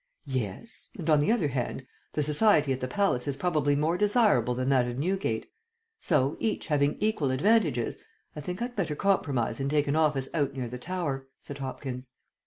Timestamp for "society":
2.23-2.73